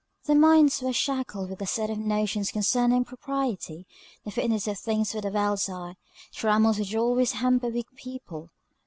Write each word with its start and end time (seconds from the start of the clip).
Their 0.25 0.35
minds 0.35 0.81
were 0.81 0.93
shackled 0.93 1.51
with 1.51 1.61
a 1.61 1.67
set 1.67 1.91
of 1.91 1.99
notions 1.99 2.49
concerning 2.49 3.05
propriety, 3.05 3.85
the 4.25 4.31
fitness 4.31 4.67
of 4.67 4.79
things 4.79 5.11
for 5.11 5.21
the 5.21 5.29
world's 5.29 5.69
eye, 5.69 5.93
trammels 6.33 6.79
which 6.79 6.95
always 6.95 7.33
hamper 7.33 7.67
weak 7.67 7.93
people. 7.95 8.49